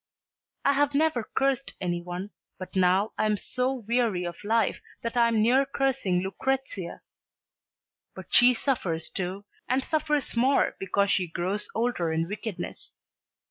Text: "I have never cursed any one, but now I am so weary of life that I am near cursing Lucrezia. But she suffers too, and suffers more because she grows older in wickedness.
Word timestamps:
"I 0.65 0.73
have 0.73 0.95
never 0.95 1.29
cursed 1.37 1.75
any 1.79 2.01
one, 2.01 2.31
but 2.57 2.75
now 2.75 3.11
I 3.19 3.27
am 3.27 3.37
so 3.37 3.71
weary 3.71 4.23
of 4.23 4.43
life 4.43 4.81
that 5.03 5.15
I 5.15 5.27
am 5.27 5.43
near 5.43 5.63
cursing 5.63 6.23
Lucrezia. 6.23 7.01
But 8.15 8.33
she 8.33 8.55
suffers 8.55 9.09
too, 9.09 9.45
and 9.69 9.83
suffers 9.83 10.35
more 10.35 10.75
because 10.79 11.11
she 11.11 11.27
grows 11.27 11.69
older 11.75 12.11
in 12.11 12.27
wickedness. 12.27 12.95